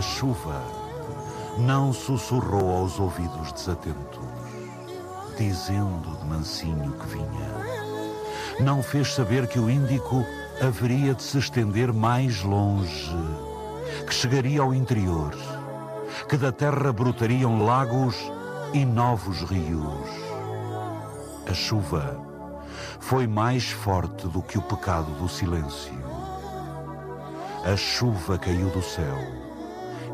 [0.00, 0.62] A chuva
[1.58, 4.24] não sussurrou aos ouvidos desatentos,
[5.36, 8.60] dizendo de mansinho que vinha.
[8.60, 10.24] Não fez saber que o Índico
[10.58, 13.14] haveria de se estender mais longe,
[14.06, 15.36] que chegaria ao interior,
[16.26, 18.16] que da terra brotariam lagos
[18.72, 20.08] e novos rios.
[21.46, 22.18] A chuva
[23.00, 25.92] foi mais forte do que o pecado do silêncio.
[27.70, 29.49] A chuva caiu do céu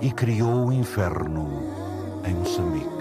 [0.00, 1.62] e criou o inferno
[2.26, 2.96] em Moçambique.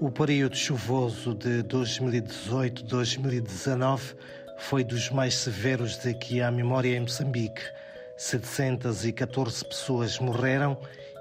[0.00, 4.16] O período chuvoso de 2018-2019
[4.58, 7.60] foi dos mais severos de que há memória em Moçambique.
[8.16, 10.78] 714 pessoas morreram,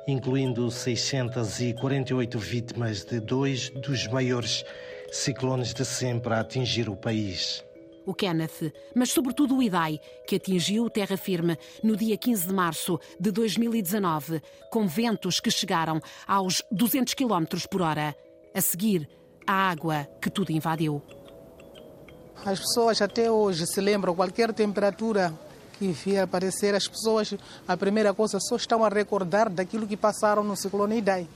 [0.08, 4.64] incluindo 648 vítimas de dois dos maiores
[5.12, 7.66] ciclones de sempre a atingir o país
[8.06, 13.00] o Kenneth, mas sobretudo o Idai, que atingiu terra firme no dia 15 de março
[13.20, 18.16] de 2019, com ventos que chegaram aos 200 km por hora.
[18.54, 19.09] A seguir,
[19.48, 21.02] a água que tudo invadiu.
[22.46, 25.34] As pessoas até hoje se lembram, qualquer temperatura
[25.80, 27.34] que vier aparecer, as pessoas,
[27.68, 31.28] a primeira coisa, só estão a recordar daquilo que passaram no ciclone Idai.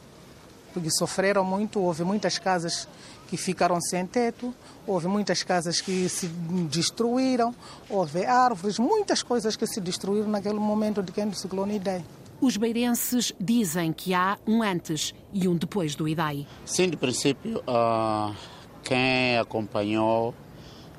[0.78, 2.88] Porque sofreram muito, houve muitas casas
[3.28, 4.53] que ficaram sem teto,
[4.86, 6.28] houve muitas casas que se
[6.70, 7.52] destruíram,
[7.89, 12.05] houve árvores, muitas coisas que se destruíram naquele momento de quem do ciclone Idai.
[12.39, 16.45] Os beirenses dizem que há um antes e um depois do IDAI.
[16.64, 18.36] Sim, de princípio, uh,
[18.83, 20.36] quem acompanhou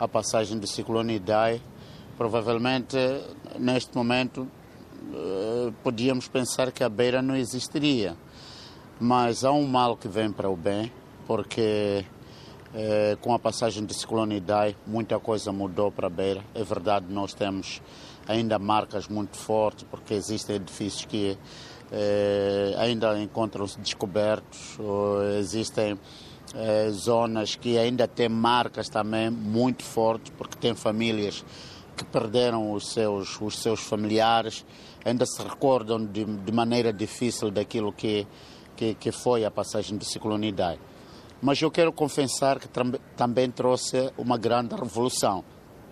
[0.01, 1.63] a passagem do ciclone Idai,
[2.17, 2.97] provavelmente
[3.57, 4.41] neste momento
[5.13, 8.17] uh, podíamos pensar que a beira não existiria.
[9.01, 10.91] Mas há um mal que vem para o bem,
[11.27, 12.05] porque
[12.75, 16.43] uh, com a passagem do ciclone Idai muita coisa mudou para a beira.
[16.55, 17.81] É verdade, nós temos
[18.27, 21.39] ainda marcas muito fortes, porque existem edifícios que
[21.91, 24.77] eh, ainda encontram-se descobertos,
[25.39, 25.99] existem
[26.55, 31.43] eh, zonas que ainda têm marcas também muito fortes, porque tem famílias
[31.97, 34.65] que perderam os seus, os seus familiares,
[35.05, 38.27] ainda se recordam de, de maneira difícil daquilo que,
[38.79, 40.79] que, que foi a passagem do ciclone Idai.
[41.43, 42.69] Mas eu quero confessar que
[43.17, 45.45] também trouxe uma grande revolução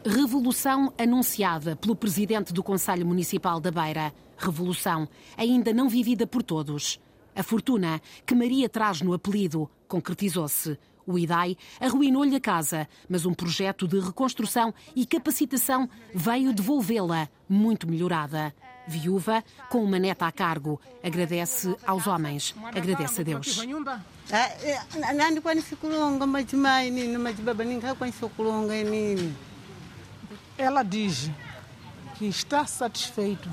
[0.05, 4.15] Revolução anunciada pelo presidente do Conselho Municipal da Beira.
[4.39, 7.01] Revolução ainda não vivida por todos.
[7.35, 10.79] A fortuna que Maria traz no apelido concretizou-se.
[11.05, 17.89] O IDAI arruinou-lhe a casa, mas um projeto de reconstrução e capacitação veio devolvê-la muito
[17.89, 18.55] melhorada.
[18.87, 23.59] Viúva, com uma neta a cargo, agradece aos homens, agradece a Deus.
[30.59, 31.31] Ela diz
[32.17, 33.49] que está satisfeito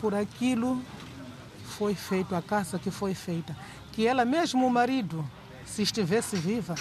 [0.00, 0.80] por aquilo
[1.58, 3.56] que foi feito, a casa que foi feita.
[3.92, 5.28] Que ela mesmo, o marido,
[5.64, 6.74] se estivesse viva,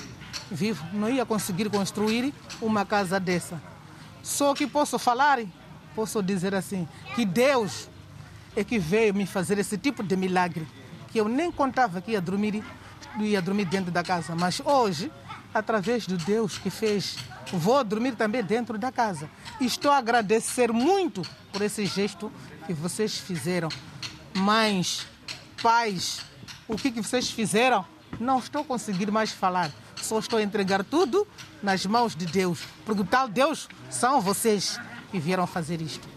[0.52, 3.62] vivo, não ia conseguir construir uma casa dessa.
[4.22, 5.40] Só que posso falar,
[5.96, 7.90] posso dizer assim, que Deus
[8.56, 10.68] é que veio me fazer esse tipo de milagre,
[11.12, 12.64] que eu nem contava que ia dormir,
[13.20, 15.12] ia dormir dentro da casa, mas hoje,
[15.54, 17.18] através de Deus que fez
[17.54, 19.30] Vou dormir também dentro da casa.
[19.62, 22.32] estou a agradecer muito por esse gesto
[22.66, 23.70] que vocês fizeram.
[24.34, 25.08] Mães,
[25.62, 26.22] pais,
[26.68, 27.86] o que, que vocês fizeram?
[28.20, 29.72] Não estou conseguindo mais falar.
[30.02, 31.28] Só estou a entregar tudo
[31.62, 32.62] nas mãos de Deus.
[32.86, 34.80] Porque o tal Deus são vocês
[35.12, 36.08] que vieram fazer isto.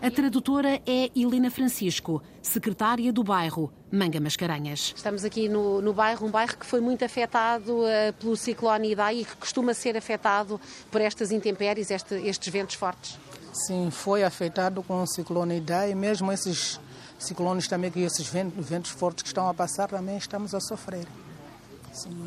[0.00, 4.92] A tradutora é Helena Francisco, secretária do bairro Manga Mascarenhas.
[4.94, 9.20] Estamos aqui no, no bairro, um bairro que foi muito afetado uh, pelo ciclone Idai
[9.20, 13.18] e que costuma ser afetado por estas intempéries, este, estes ventos fortes.
[13.52, 16.78] Sim, foi afetado com o ciclone Idai, mesmo esses
[17.18, 21.06] ciclones também, que esses ventos, ventos fortes que estão a passar, também estamos a sofrer.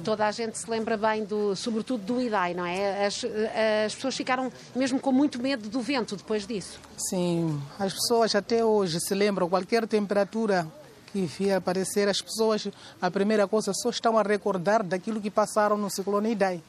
[0.03, 3.05] Toda a gente se lembra bem, do, sobretudo do IDAI, não é?
[3.05, 3.23] As,
[3.85, 6.79] as pessoas ficaram mesmo com muito medo do vento depois disso.
[6.97, 10.67] Sim, as pessoas até hoje se lembram, qualquer temperatura
[11.11, 12.67] que vier aparecer, as pessoas,
[13.01, 16.61] a primeira coisa, só estão a recordar daquilo que passaram no ciclone Idai.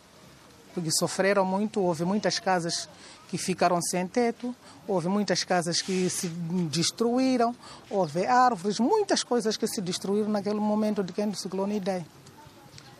[0.72, 2.88] Porque sofreram muito, houve muitas casas
[3.28, 4.54] que ficaram sem teto,
[4.86, 7.54] houve muitas casas que se destruíram,
[7.88, 12.04] houve árvores, muitas coisas que se destruíram naquele momento de quem do ciclone Idai.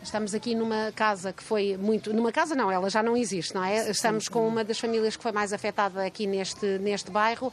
[0.03, 2.11] Estamos aqui numa casa que foi muito.
[2.13, 3.89] Numa casa não, ela já não existe, não é?
[3.89, 7.47] Estamos com uma das famílias que foi mais afetada aqui neste, neste bairro.
[7.47, 7.51] Uh,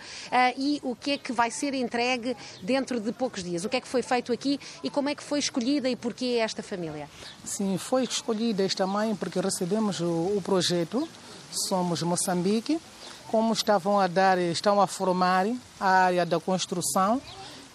[0.56, 3.65] e o que é que vai ser entregue dentro de poucos dias?
[3.65, 6.39] O que é que foi feito aqui e como é que foi escolhida e porquê
[6.41, 7.09] esta família?
[7.45, 11.06] Sim, foi escolhida esta mãe porque recebemos o, o projeto
[11.50, 12.81] Somos Moçambique
[13.29, 15.47] como estavam a dar, estão a formar
[15.79, 17.21] a área da construção.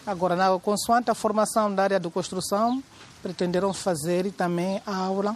[0.05, 2.83] Agora, na consoante a formação da área da construção,
[3.23, 5.35] pretenderam fazer também a aula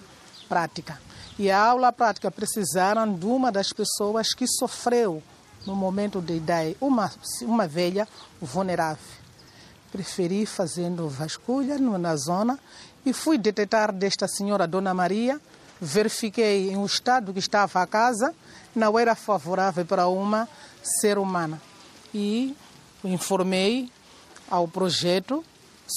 [0.49, 0.99] prática.
[1.39, 5.23] E a aula prática precisaram de uma das pessoas que sofreu
[5.65, 7.09] no momento de idade, uma,
[7.43, 8.07] uma velha
[8.41, 9.17] vulnerável.
[9.91, 12.59] Preferi fazendo vasculha na zona
[13.05, 15.39] e fui detectar desta senhora Dona Maria,
[15.79, 18.35] verifiquei o estado que estava a casa,
[18.75, 20.47] não era favorável para uma
[20.83, 21.61] ser humana.
[22.13, 22.55] E
[23.03, 23.89] informei
[24.49, 25.43] ao projeto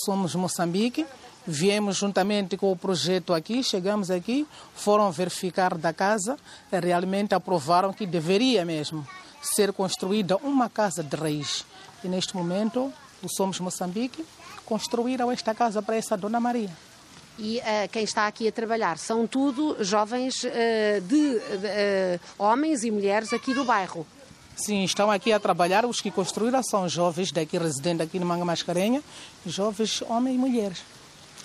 [0.04, 1.04] Somos Moçambique,
[1.46, 6.36] viemos juntamente com o projeto aqui, chegamos aqui, foram verificar da casa,
[6.70, 9.06] realmente aprovaram que deveria mesmo
[9.42, 11.64] ser construída uma casa de raiz.
[12.04, 12.92] E neste momento,
[13.22, 14.24] o Somos Moçambique
[14.64, 16.70] construíram esta casa para essa Dona Maria.
[17.38, 22.90] E uh, quem está aqui a trabalhar são tudo jovens uh, de, uh, homens e
[22.90, 24.06] mulheres aqui do bairro.
[24.56, 25.86] Sim, estão aqui a trabalhar.
[25.86, 29.02] Os que construíram são jovens daqui, residentes aqui no Manga Mascarenha,
[29.46, 30.82] jovens homens e mulheres.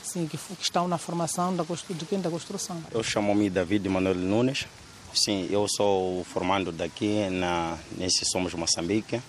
[0.05, 2.81] Sim, que, que estão na formação da, de da construção.
[2.91, 4.67] Eu chamo-me David Manuel Nunes.
[5.13, 9.19] Sim, eu sou formando daqui na, nesse Somos Moçambique,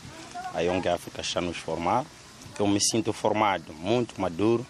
[0.53, 2.05] a Young África está nos formar.
[2.59, 4.67] Eu me sinto formado, muito maduro,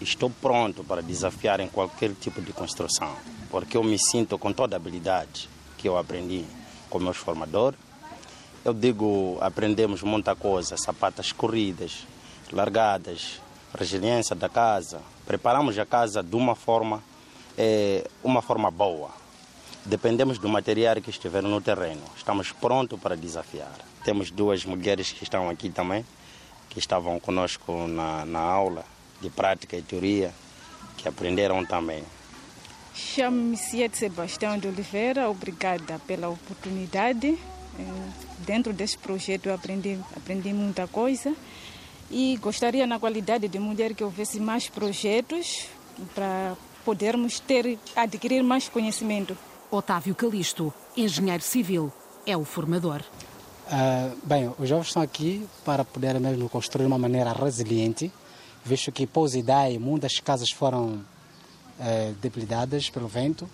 [0.00, 3.14] estou pronto para desafiar em qualquer tipo de construção,
[3.50, 6.44] porque eu me sinto com toda a habilidade que eu aprendi
[6.88, 7.78] com meus formadores.
[8.64, 12.06] Eu digo, aprendemos muita coisa, sapatas corridas,
[12.52, 13.40] largadas,
[13.74, 15.00] resiliência da casa.
[15.26, 17.02] Preparamos a casa de uma forma,
[17.56, 19.10] é, uma forma boa.
[19.84, 22.02] Dependemos do material que estiver no terreno.
[22.16, 23.74] Estamos prontos para desafiar.
[24.04, 26.04] Temos duas mulheres que estão aqui também,
[26.68, 28.84] que estavam conosco na, na aula
[29.20, 30.32] de prática e teoria
[30.96, 32.02] que aprenderam também.
[32.94, 37.38] Chamo-me Ciete Sebastião de Oliveira, obrigada pela oportunidade.
[37.78, 37.82] Eh,
[38.40, 41.34] dentro desse projeto aprendi, aprendi muita coisa
[42.10, 45.66] e gostaria, na qualidade de mulher, que houvesse mais projetos
[46.14, 49.36] para podermos ter, adquirir mais conhecimento.
[49.70, 51.92] Otávio Calisto, engenheiro civil,
[52.26, 53.02] é o formador.
[53.66, 58.10] Uh, bem, os jovens estão aqui para poder mesmo construir uma maneira resiliente,
[58.64, 61.04] visto que pós idade muitas casas foram
[61.80, 63.48] eh, debilitadas pelo vento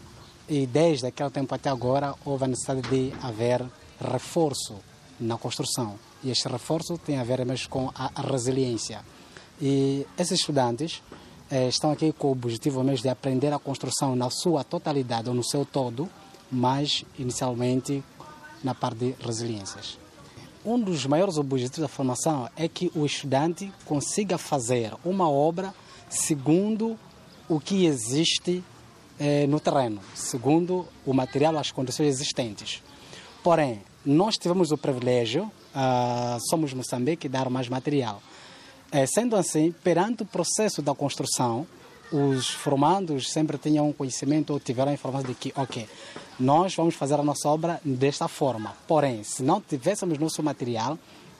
[0.49, 3.63] e desde aquele tempo até agora houve a necessidade de haver
[4.01, 4.77] reforço
[5.21, 5.99] na construção.
[6.25, 9.05] E este reforço tem a ver mesmo com a resiliência.
[9.61, 11.03] E esses estudantes
[11.51, 15.35] eh, estão aqui com o objetivo mesmo de aprender a construção na sua totalidade ou
[15.35, 16.09] no seu todo,
[16.51, 18.03] mas inicialmente
[18.63, 19.99] na parte de resiliências
[20.65, 25.75] um dos maiores objetivos da formação é que o estudante consiga fazer uma obra
[26.09, 26.99] segundo
[27.49, 28.65] o que existe
[29.21, 32.83] eh, no terreno, segundo o material, as condições existentes.
[33.43, 38.23] Porém, nós tivemos o privilégio, ah, somos Moçambique, dar mais material.
[38.93, 41.67] Eh, sendo assim, perante o processo da construção,
[42.13, 45.89] os formandos sempre tinham conhecimento ou tiveram a informação de que, ok,
[46.39, 48.77] nós vamos fazer a nossa obra desta forma.
[48.87, 50.97] Porém, se não tivéssemos nosso material,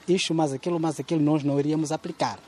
[0.07, 2.39] isto mais aquilo, mais aquilo, nós não iríamos aplicar.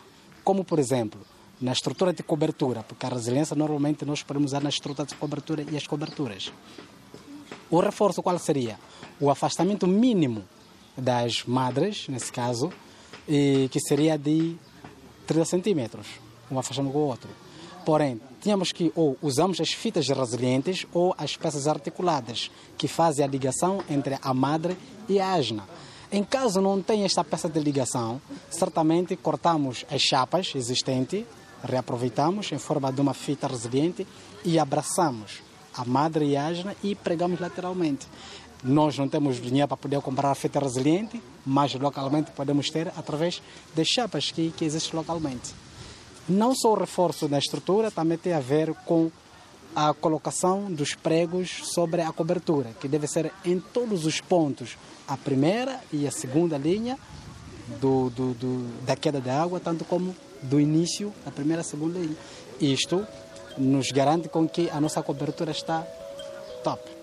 [0.43, 1.21] Como, por exemplo,
[1.61, 5.65] na estrutura de cobertura, porque a resiliência normalmente nós podemos usar na estrutura de cobertura
[5.71, 6.51] e as coberturas.
[7.69, 8.77] O reforço qual seria?
[9.19, 10.43] O afastamento mínimo
[10.97, 12.71] das madres, nesse caso,
[13.25, 14.55] que seria de
[15.25, 16.07] 30 centímetros,
[16.49, 17.29] um afastamento com o outro.
[17.85, 23.27] Porém, tínhamos que ou usamos as fitas resilientes ou as peças articuladas, que fazem a
[23.27, 24.77] ligação entre a madre
[25.07, 25.63] e a asna.
[26.11, 31.25] Em caso não tenha esta peça de ligação, certamente cortamos as chapas existentes,
[31.63, 34.07] reaproveitamos em forma de uma fita resiliente
[34.43, 35.41] e abraçamos
[35.73, 38.07] a madre e a asna e pregamos lateralmente.
[38.63, 43.41] Nós não temos dinheiro para poder comprar fita resiliente, mas localmente podemos ter através
[43.75, 45.53] das chapas que, que existem localmente.
[46.27, 49.11] Não só o reforço da estrutura, também tem a ver com
[49.75, 54.75] a colocação dos pregos sobre a cobertura, que deve ser em todos os pontos,
[55.07, 56.97] a primeira e a segunda linha
[57.79, 61.63] do, do, do, da queda da água, tanto como do início, a primeira e a
[61.63, 62.17] segunda linha.
[62.59, 63.05] Isto
[63.57, 65.85] nos garante com que a nossa cobertura está
[66.63, 66.96] top.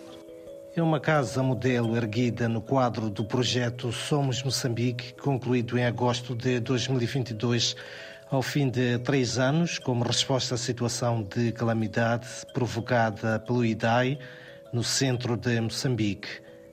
[0.77, 6.59] É uma casa modelo erguida no quadro do projeto Somos Moçambique, concluído em agosto de
[6.59, 7.77] 2022
[8.29, 14.19] ao fim de três anos, como resposta à situação de calamidade provocada pelo IDAI
[14.73, 16.29] no centro de Moçambique.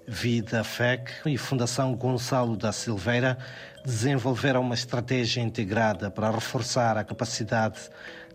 [0.08, 3.38] Vida FEC e Fundação Gonçalo da Silveira
[3.86, 7.77] desenvolveram uma estratégia integrada para reforçar a capacidade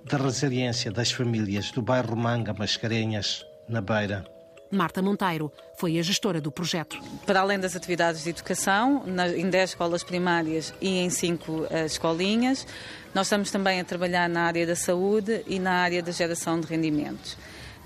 [0.04, 4.35] de resiliência das famílias do bairro Manga Mascarenhas, na Beira.
[4.70, 6.98] Marta Monteiro foi a gestora do projeto.
[7.24, 9.04] Para além das atividades de educação,
[9.36, 12.66] em 10 escolas primárias e em 5 uh, escolinhas,
[13.14, 16.66] nós estamos também a trabalhar na área da saúde e na área da geração de
[16.66, 17.36] rendimentos.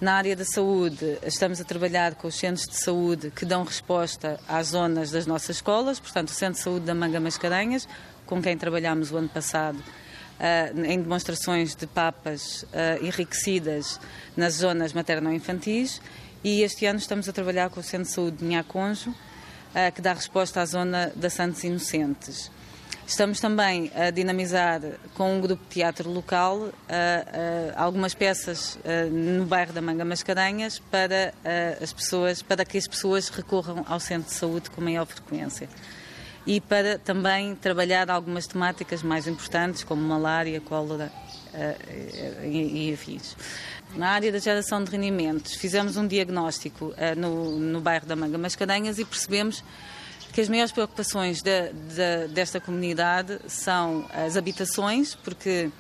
[0.01, 4.41] Na área da saúde, estamos a trabalhar com os centros de saúde que dão resposta
[4.49, 7.87] às zonas das nossas escolas, portanto, o Centro de Saúde da Manga Mascarenhas,
[8.25, 14.01] com quem trabalhámos o ano passado, uh, em demonstrações de papas uh, enriquecidas
[14.35, 16.01] nas zonas materno-infantis,
[16.43, 20.01] e este ano estamos a trabalhar com o Centro de Saúde de Minhaconjo, uh, que
[20.01, 22.51] dá resposta à zona da Santos Inocentes.
[23.07, 24.81] Estamos também a dinamizar
[25.15, 26.73] com um grupo de teatro local uh, uh,
[27.75, 28.79] algumas peças
[29.11, 31.35] no bairro da Manga Mascarenhas para
[31.83, 35.69] as pessoas, para que as pessoas recorram ao centro de saúde com maior frequência.
[36.47, 41.11] E para também trabalhar algumas temáticas mais importantes, como malária, cólera
[42.45, 43.21] e, e.
[43.97, 48.99] Na área da geração de rendimentos, fizemos um diagnóstico no, no bairro da Manga Mascarenhas
[48.99, 49.65] e percebemos
[50.33, 55.71] que as maiores preocupações de, de, desta comunidade são as habitações, porque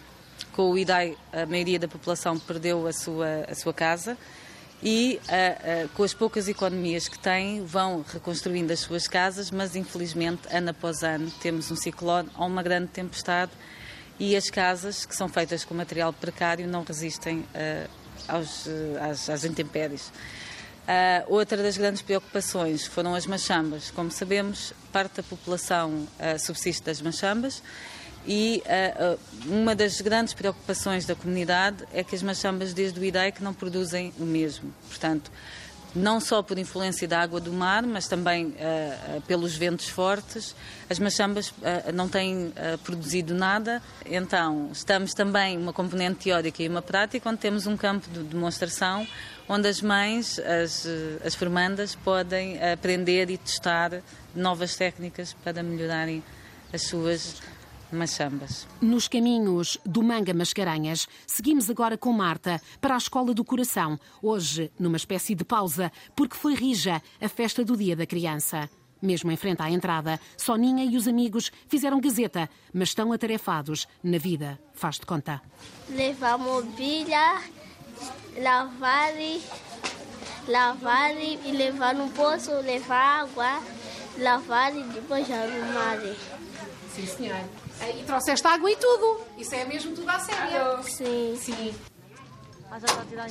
[0.53, 4.19] com o IDAI a maioria da população perdeu a sua, a sua casa
[4.83, 9.77] e uh, uh, com as poucas economias que têm vão reconstruindo as suas casas, mas
[9.77, 13.53] infelizmente ano após ano temos um ciclone ou uma grande tempestade
[14.19, 18.00] e as casas que são feitas com material precário não resistem uh,
[18.31, 18.67] aos,
[19.01, 20.13] às, às intempéries.
[20.91, 23.91] Uh, outra das grandes preocupações foram as machambas.
[23.91, 27.63] Como sabemos, parte da população uh, subsiste das machambas
[28.27, 33.43] e uh, uma das grandes preocupações da comunidade é que as machambas desde o IDEC
[33.43, 34.75] não produzem o mesmo.
[34.89, 35.31] Portanto,
[35.95, 40.55] não só por influência da água do mar, mas também uh, pelos ventos fortes.
[40.89, 42.53] As machambas uh, não têm
[42.85, 48.09] produzido nada, então estamos também uma componente teórica e uma prática, onde temos um campo
[48.11, 49.07] de demonstração
[49.51, 50.87] onde as mães, as,
[51.25, 54.01] as formandas, podem aprender e testar
[54.33, 56.23] novas técnicas para melhorarem
[56.73, 57.43] as suas
[57.93, 58.67] machambas.
[58.81, 64.71] Nos caminhos do Manga Mascarenhas, seguimos agora com Marta para a Escola do Coração, hoje
[64.79, 68.69] numa espécie de pausa, porque foi rija a festa do Dia da Criança.
[69.03, 74.19] Mesmo em frente à entrada, Soninha e os amigos fizeram gazeta, mas estão atarefados na
[74.19, 75.41] vida, faz de conta.
[75.89, 77.41] Levar mobília
[78.39, 79.15] lavar,
[80.49, 83.63] lavar e levar no poço, levar água,
[84.19, 85.99] lavar e depois arrumar.
[86.95, 87.49] Sim, senhora.
[87.89, 89.27] E trouxeste água e tudo.
[89.39, 90.83] Isso é mesmo tudo à séria.
[90.83, 91.37] Sim.
[91.41, 91.75] Sim.
[92.71, 93.31] Mas já está a tirar.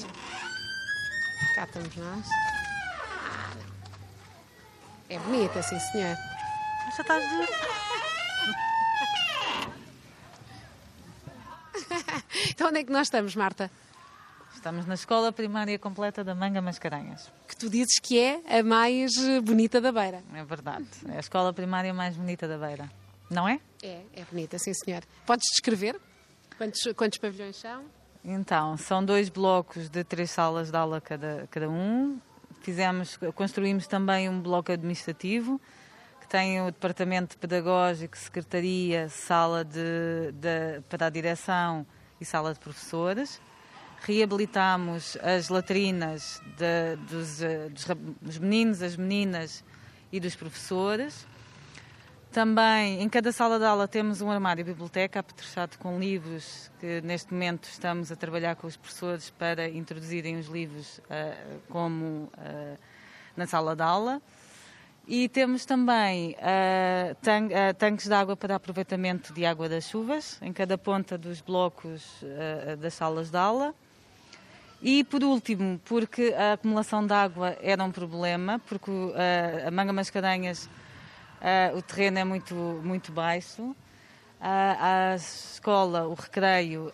[1.56, 2.28] Cá estamos nós.
[5.10, 6.16] É bonita, sim, senhor.
[6.96, 7.48] Já estás de...
[12.52, 13.72] então onde é que nós estamos, Marta?
[14.54, 17.32] Estamos na Escola Primária Completa da Manga Mascarenhas.
[17.48, 19.12] Que tu dizes que é a mais
[19.44, 20.22] bonita da Beira.
[20.34, 20.86] É verdade.
[21.08, 22.92] É a escola primária mais bonita da Beira.
[23.30, 23.60] Não é?
[23.84, 25.04] É, é bonita, sim senhor.
[25.26, 26.00] Podes descrever
[26.58, 27.84] quantos, quantos pavilhões são?
[28.24, 32.20] Então, são dois blocos de três salas de aula cada, cada um.
[32.62, 35.60] Fizemos, construímos também um bloco administrativo
[36.20, 41.86] que tem o departamento pedagógico, secretaria, sala de, de, para a direção
[42.20, 43.40] e sala de professores
[44.02, 47.86] reabilitámos as latrinas de, dos, eh, dos,
[48.22, 49.64] dos meninos, as meninas
[50.12, 51.28] e dos professores.
[52.32, 57.34] Também, em cada sala de aula, temos um armário biblioteca apetrechado com livros que, neste
[57.34, 62.78] momento, estamos a trabalhar com os professores para introduzirem os livros uh, como uh,
[63.36, 64.22] na sala de aula.
[65.08, 70.54] E temos também uh, tan tanques de água para aproveitamento de água das chuvas em
[70.54, 72.24] cada ponta dos blocos
[72.80, 73.74] das salas de aula.
[74.82, 79.92] E por último, porque a acumulação de água era um problema, porque uh, a Manga
[79.92, 80.70] Mascarenhas,
[81.42, 83.76] uh, o terreno é muito, muito baixo, uh,
[84.42, 86.92] a escola, o recreio,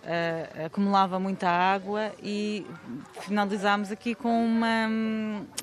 [0.66, 2.66] acumulava muita água e
[3.22, 4.88] finalizámos aqui com uma,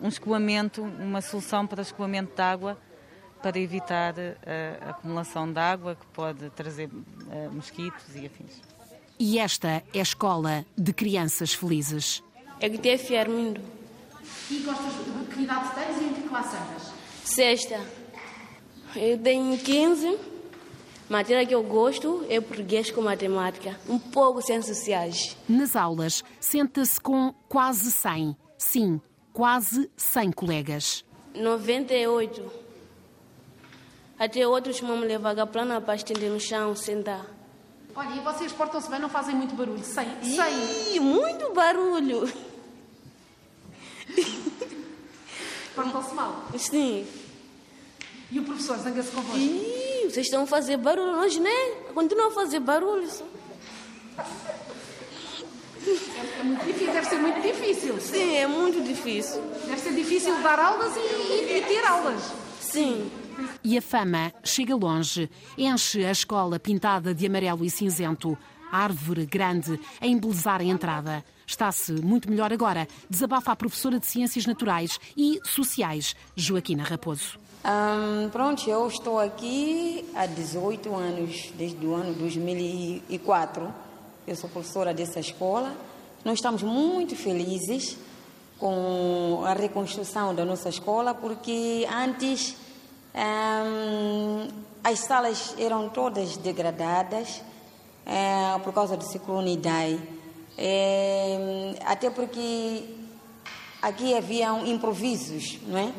[0.00, 2.78] um escoamento, uma solução para escoamento de água
[3.42, 4.14] para evitar
[4.86, 6.88] a acumulação de água que pode trazer
[7.50, 8.62] mosquitos e afins.
[9.18, 12.22] E esta é a escola de crianças felizes.
[12.60, 13.60] É que tem Fiarmindo.
[14.50, 16.92] E gostas de que idade tens e em que classe andas?
[17.24, 18.01] Sexta.
[18.94, 20.18] Eu tenho 15.
[21.08, 23.78] Matéria que eu gosto é português com matemática.
[23.88, 25.36] Um pouco ciências sociais.
[25.48, 28.36] Nas aulas, senta-se com quase 100.
[28.56, 29.00] Sim,
[29.32, 31.04] quase 100 colegas.
[31.34, 32.62] 98.
[34.18, 37.26] Até outros vão me levar a plana para estender no chão, sentar.
[37.94, 39.84] Olha, e vocês portam-se bem, não fazem muito barulho?
[39.84, 41.00] Sei, sei.
[41.00, 42.32] muito barulho.
[45.74, 46.44] Portam-se mal?
[46.56, 47.06] Sim.
[48.32, 49.36] E o professor zanga-se convosco?
[49.38, 53.08] Ih, vocês estão a fazer barulho, nós nem continuam a fazer barulho.
[53.10, 53.24] só.
[56.40, 58.00] É muito difícil, deve ser muito difícil.
[58.00, 59.42] Sim, é muito difícil.
[59.66, 62.32] Deve ser difícil dar aulas e, e- e ter aulas.
[62.60, 63.10] Sim.
[63.64, 68.36] E a fama chega longe, enche a escola pintada de amarelo e cinzento,
[68.70, 71.24] árvore grande a embelezar a entrada.
[71.46, 77.38] Está-se muito melhor agora, desabafa a professora de Ciências Naturais e Sociais, Joaquina Raposo.
[77.64, 83.72] Ahm, pronto, eu estou aqui há 18 anos, desde o ano 2004.
[84.26, 85.72] Eu sou professora dessa escola.
[86.24, 87.96] Nós estamos muito felizes
[88.58, 92.56] com a reconstrução da nossa escola, porque antes
[93.14, 94.48] ahm,
[94.82, 97.42] as salas eram todas degradadas
[98.04, 100.00] eh, por causa do ciclone Idai.
[100.58, 102.82] Eh, até porque
[103.80, 105.92] aqui haviam improvisos, não é?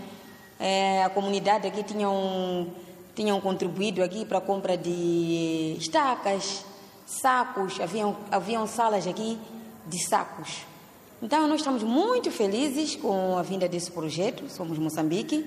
[0.65, 2.67] Eh, a comunidade aqui tinham,
[3.13, 6.63] tinham contribuído aqui para a compra de estacas,
[7.05, 9.38] sacos, haviam, haviam salas aqui
[9.86, 10.62] de sacos.
[11.22, 15.46] Então, nós estamos muito felizes com a vinda desse projeto, somos Moçambique.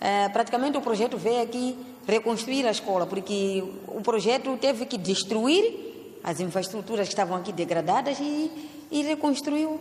[0.00, 6.18] Eh, praticamente o projeto veio aqui reconstruir a escola, porque o projeto teve que destruir
[6.24, 8.50] as infraestruturas que estavam aqui degradadas e,
[8.90, 9.78] e reconstruiu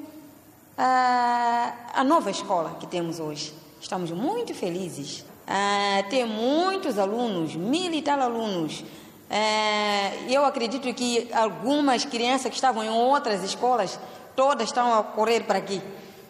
[0.77, 3.63] a, a nova escola que temos hoje.
[3.83, 5.25] Estamos muito felizes.
[5.45, 8.81] Ah, tem muitos alunos, mil e tal alunos.
[9.29, 13.99] Ah, eu acredito que algumas crianças que estavam em outras escolas,
[14.37, 15.81] todas estão a correr para aqui.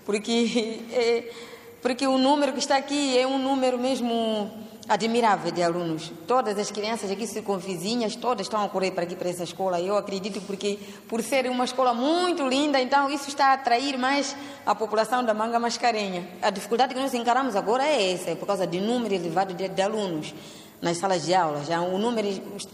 [0.03, 1.31] Porque, eh,
[1.79, 4.51] porque o número que está aqui é um número mesmo
[4.87, 6.11] admirável de alunos.
[6.27, 9.79] Todas as crianças aqui circunvizinhas, todas estão a correr para aqui, para essa escola.
[9.79, 14.35] Eu acredito porque, por ser uma escola muito linda, então isso está a atrair mais
[14.65, 16.27] a população da Manga Mascarenha.
[16.41, 19.67] A dificuldade que nós encaramos agora é essa, é por causa do número elevado de,
[19.69, 20.33] de alunos
[20.81, 21.63] nas salas de aula.
[21.63, 22.27] Já o número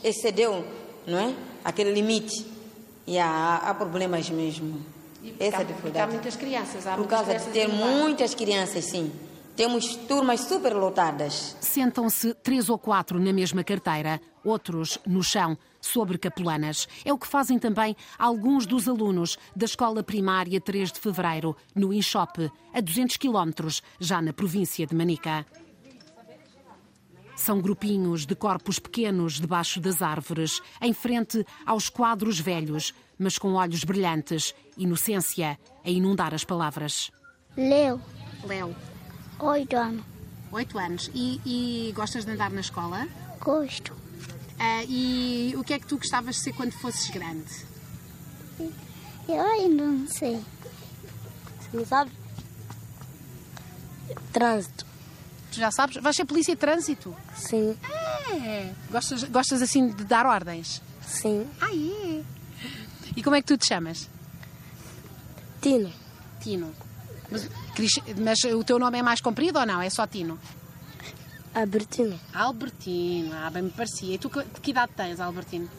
[0.04, 0.66] excedeu,
[1.06, 1.34] não é?
[1.64, 2.46] Aquele limite.
[3.06, 4.80] E há, há problemas mesmo.
[5.40, 6.12] Essa é a Porque há dificuldade.
[6.12, 6.88] muitas crianças.
[6.88, 9.12] Há Por causa de ter muitas crianças, sim.
[9.60, 11.58] Temos turmas super lotadas.
[11.60, 16.88] Sentam-se três ou quatro na mesma carteira, outros no chão, sobre capelanas.
[17.04, 21.92] É o que fazem também alguns dos alunos da Escola Primária 3 de Fevereiro, no
[21.92, 25.46] Inchope, a 200 quilómetros, já na província de Manica.
[27.36, 33.56] São grupinhos de corpos pequenos debaixo das árvores, em frente aos quadros velhos, mas com
[33.56, 37.12] olhos brilhantes, inocência a inundar as palavras.
[37.58, 38.00] Leu,
[38.48, 38.74] Léo,
[39.40, 40.04] oito anos.
[40.52, 41.10] oito anos.
[41.14, 43.08] E, e gostas de andar na escola?
[43.40, 43.96] Gosto.
[44.60, 47.66] Ah, e o que é que tu gostavas de ser quando fosses grande?
[49.28, 50.44] Eu ainda não sei.
[51.60, 52.12] Você não sabe?
[54.34, 54.86] Trânsito.
[55.52, 55.98] Tu já sabes?
[55.98, 57.16] Vais ser polícia de trânsito?
[57.36, 57.78] Sim.
[58.32, 58.74] É.
[58.92, 60.82] Gostas, gostas assim de dar ordens?
[61.02, 61.48] Sim.
[61.62, 62.24] Ah, é.
[63.16, 64.10] E como é que tu te chamas?
[65.62, 65.92] Tino.
[66.42, 66.74] Tino.
[67.32, 67.50] Mas,
[68.18, 69.82] mas o teu nome é mais comprido ou não?
[69.82, 70.40] É só Tino?
[71.54, 72.20] Albertino.
[72.34, 73.34] Albertino.
[73.34, 74.16] Ah, bem me parecia.
[74.16, 75.70] E tu que, que idade tens, Albertino?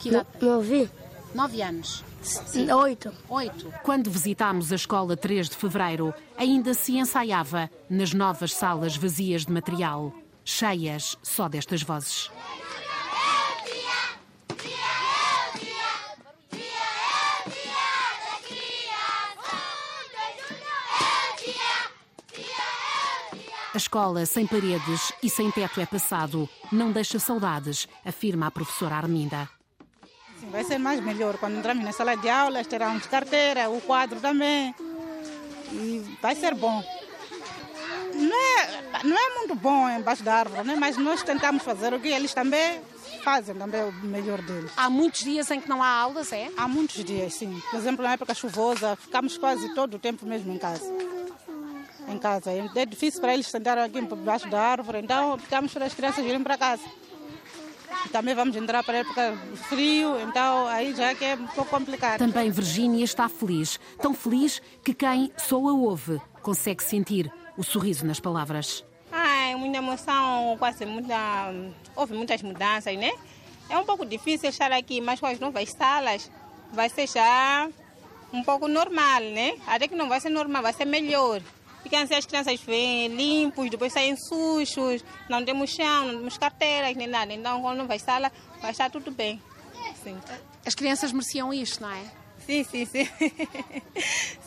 [0.00, 0.90] Que idade não ouvi?
[1.34, 2.04] Nove anos.
[2.82, 3.12] Oito.
[3.28, 3.72] Oito.
[3.82, 9.52] Quando visitámos a escola 3 de fevereiro, ainda se ensaiava nas novas salas vazias de
[9.52, 10.12] material,
[10.44, 12.30] cheias só destas vozes.
[23.74, 28.94] A escola sem paredes e sem teto é passado, não deixa saudades, afirma a professora
[28.94, 29.48] Arminda.
[30.38, 34.20] Sim, vai ser mais melhor quando entrarmos na sala de aulas, teremos carteira, o quadro
[34.20, 34.72] também.
[35.72, 36.84] E vai ser bom.
[38.14, 40.76] Não é, não é muito bom embaixo da árvore, né?
[40.78, 42.80] mas nós tentamos fazer o que eles também
[43.24, 44.70] fazem também o melhor deles.
[44.76, 46.48] Há muitos dias em que não há aulas, é?
[46.56, 47.60] Há muitos dias, sim.
[47.72, 50.84] Por exemplo, na época chuvosa, ficamos quase todo o tempo mesmo em casa.
[52.14, 52.50] Em casa.
[52.52, 56.42] É difícil para eles sentarem aqui embaixo da árvore, então ficamos para as crianças irem
[56.42, 56.82] para casa.
[58.12, 61.70] Também vamos entrar para a época do frio, então aí já que é um pouco
[61.70, 62.18] complicado.
[62.18, 68.06] Também Virgínia está feliz, tão feliz que quem só a ouve consegue sentir o sorriso
[68.06, 68.84] nas palavras.
[69.10, 71.16] Ah, é muita emoção, quase muita.
[71.96, 73.10] Houve muitas mudanças, né?
[73.68, 76.30] É um pouco difícil estar aqui, mas com as novas salas
[76.72, 77.68] vai ser já
[78.32, 79.54] um pouco normal, né?
[79.66, 81.40] Até que não vai ser normal, vai ser melhor.
[81.94, 87.06] Assim as crianças vêm limpos, depois saem sujos, não temos chão, não temos carteiras nem
[87.06, 87.32] nada.
[87.32, 88.30] Então, quando vai sala,
[88.60, 89.40] vai estar tudo bem.
[90.02, 90.16] Sim.
[90.66, 92.24] As crianças mereciam isto, não é?
[92.46, 93.08] Sim, sim, sim.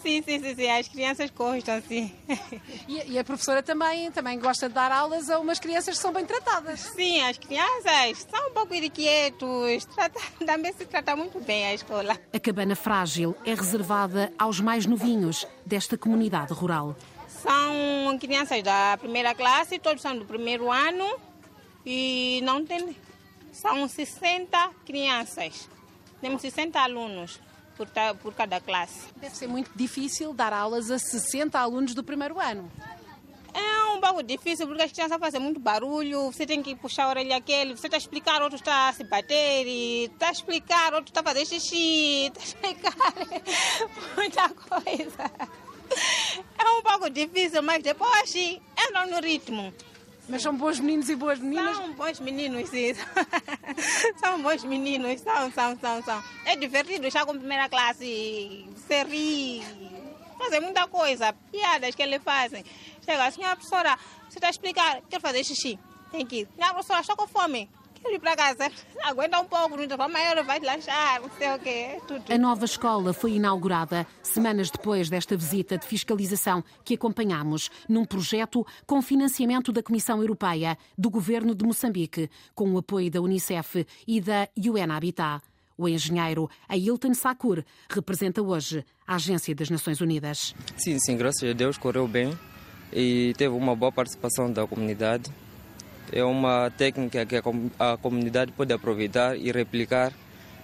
[0.03, 0.69] sim, sim, sim, sim.
[0.69, 2.13] As crianças gostam, sim.
[2.87, 6.13] E, e, a professora também, também gosta de dar aulas a umas crianças que são
[6.13, 6.79] bem tratadas.
[6.79, 9.85] Sim, as crianças são um pouco inquietos.
[9.85, 12.19] Trata, também se trata muito bem a escola.
[12.31, 16.95] A cabana frágil é reservada aos mais novinhos desta comunidade rural.
[17.41, 21.05] São crianças da primeira classe, todos são do primeiro ano
[21.85, 22.95] e não tem.
[23.51, 25.69] São 60 crianças.
[26.19, 27.39] Temos 60 alunos
[27.75, 27.87] por,
[28.21, 29.07] por cada classe.
[29.15, 32.71] Deve ser muito difícil dar aulas a 60 alunos do primeiro ano.
[33.53, 37.09] É um pouco difícil porque as crianças fazem muito barulho, você tem que puxar a
[37.09, 41.09] orelha aquele, você está a explicar, outro está a se bater, está a explicar, outro
[41.09, 42.93] está a fazer xixi, está a explicar
[44.15, 45.31] muita coisa.
[46.59, 49.73] É um pouco difícil, mas depois entram no ritmo.
[50.27, 51.77] Mas são bons meninos e boas meninas?
[51.77, 52.93] São bons meninos, sim.
[54.19, 56.23] são bons meninos, são, são, são, são.
[56.45, 59.63] É divertido estar com primeira classe, você ri,
[60.37, 62.65] fazer muita coisa, piadas que eles fazem.
[63.05, 63.97] Chega, a senhora professora,
[64.29, 65.79] você está a explicar, quero fazer xixi,
[66.11, 66.49] tem que ir.
[66.57, 67.69] Minha professora, estou com fome.
[68.01, 68.71] Quero ir para casa,
[69.03, 72.31] aguenta um pouco, não vai lanchar, não sei o quê, tudo.
[72.31, 78.65] A nova escola foi inaugurada semanas depois desta visita de fiscalização que acompanhamos num projeto
[78.85, 84.21] com financiamento da Comissão Europeia, do Governo de Moçambique, com o apoio da Unicef e
[84.21, 85.43] da UN Habitat.
[85.77, 90.55] O engenheiro Ailton Sakur representa hoje a Agência das Nações Unidas.
[90.75, 92.37] Sim, sim, graças a Deus correu bem
[92.91, 95.31] e teve uma boa participação da comunidade
[96.11, 100.13] é uma técnica que a comunidade pode aproveitar e replicar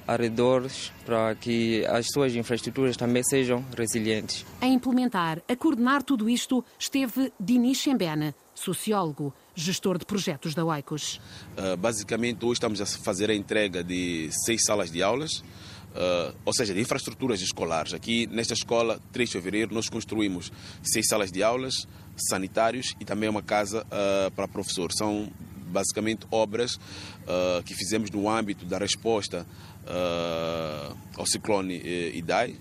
[0.07, 4.45] arredores para que as suas infraestruturas também sejam resilientes.
[4.61, 11.19] A implementar, a coordenar tudo isto esteve Dinis Chembene, sociólogo, gestor de projetos da Oikos.
[11.57, 16.53] Uh, basicamente, hoje estamos a fazer a entrega de seis salas de aulas, uh, ou
[16.53, 17.93] seja, de infraestruturas escolares.
[17.93, 20.51] Aqui, nesta escola, 3 de fevereiro, nós construímos
[20.83, 24.95] seis salas de aulas, sanitários e também uma casa uh, para professores.
[24.97, 25.31] São
[25.67, 29.45] basicamente obras uh, que fizemos no âmbito da resposta
[29.83, 31.81] uh, ao ciclone
[32.13, 32.55] Idai.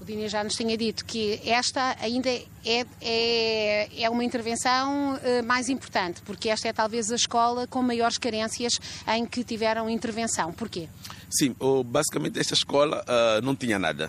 [0.00, 5.68] O Dini já nos tinha dito que esta ainda é, é, é uma intervenção mais
[5.68, 8.74] importante, porque esta é talvez a escola com maiores carências
[9.08, 10.52] em que tiveram intervenção.
[10.52, 10.88] Porquê?
[11.28, 13.04] Sim, basicamente esta escola
[13.42, 14.08] não tinha nada.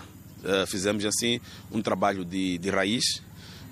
[0.68, 1.40] fizemos assim
[1.72, 3.20] um trabalho de, de raiz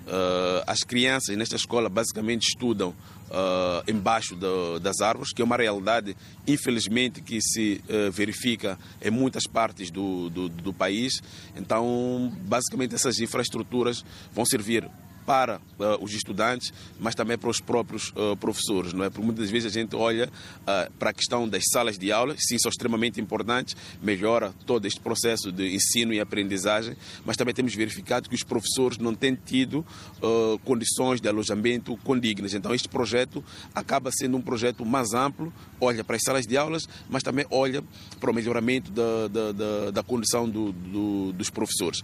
[0.07, 2.89] Uh, as crianças nesta escola basicamente estudam
[3.29, 4.35] uh, embaixo
[4.81, 6.15] das árvores, que é uma realidade,
[6.47, 11.21] infelizmente, que se uh, verifica em muitas partes do, do, do país.
[11.55, 14.89] Então, basicamente, essas infraestruturas vão servir
[15.25, 19.09] para uh, os estudantes, mas também para os próprios uh, professores, não é?
[19.09, 22.57] Porque muitas vezes a gente olha uh, para a questão das salas de aula, sim,
[22.57, 28.29] são extremamente importantes, melhora todo este processo de ensino e aprendizagem, mas também temos verificado
[28.29, 29.85] que os professores não têm tido
[30.63, 32.53] condições de alojamento condignas.
[32.53, 36.87] Então, este projeto acaba sendo um projeto mais amplo, olha para as salas de aulas,
[37.09, 37.83] mas também olha
[38.19, 42.01] para o melhoramento da, da, da, da condição do, do, dos professores.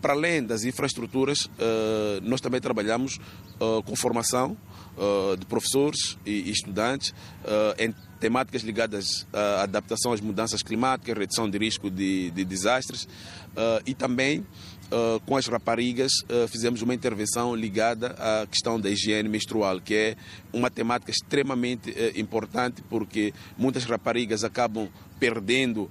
[0.00, 1.48] para além das infraestruturas,
[2.22, 3.18] nós também trabalhamos
[3.60, 4.56] uh, com formação
[4.96, 7.14] uh, de professores e, estudantes
[7.78, 13.06] em temáticas ligadas à adaptação às mudanças climáticas, redução de risco de, de desastres
[13.84, 14.44] e também
[14.84, 19.94] Uh, com as raparigas uh, fizemos uma intervenção ligada à questão da higiene menstrual, que
[19.94, 20.16] é
[20.52, 25.90] uma temática extremamente uh, importante porque muitas raparigas acabam perdendo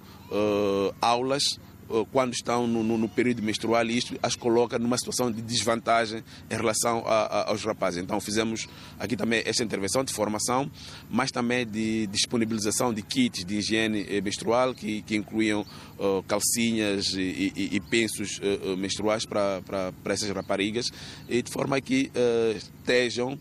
[1.01, 1.72] aulas eh,
[2.11, 6.23] quando estão no, no, no, período menstrual e isto as coloca numa situação de desvantagem
[6.49, 8.01] em relação a, a, aos rapazes.
[8.01, 8.67] Então fizemos
[8.99, 10.69] aqui também esta intervenção de formação,
[11.09, 17.13] mas também de disponibilização de kits de higiene eh, menstrual que, que incluíam uh, calcinhas
[17.13, 20.87] e, e, e pensos uh, menstruais para, para, para essas raparigas
[21.29, 23.39] e de forma que uh, estejam